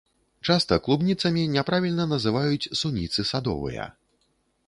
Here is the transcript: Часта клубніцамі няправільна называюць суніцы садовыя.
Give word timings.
Часта 0.51 0.77
клубніцамі 0.87 1.43
няправільна 1.57 2.07
называюць 2.13 2.69
суніцы 2.79 3.27
садовыя. 3.33 3.89